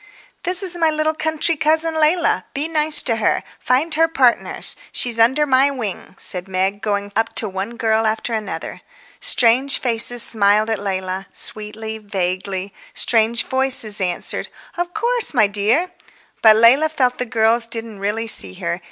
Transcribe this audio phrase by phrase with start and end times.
[0.41, 2.45] "This is my little country cousin Leila.
[2.55, 3.43] Be nice to her.
[3.59, 8.33] Find her partners; she's under my wing," said Meg, going up to one girl after
[8.33, 8.81] another.
[9.19, 12.73] Strange faces smiled at Leila—sweetly, vaguely.
[12.95, 15.91] Strange voices answered, "Of course, my dear."
[16.41, 18.79] But Leila felt the girls didn't really see her.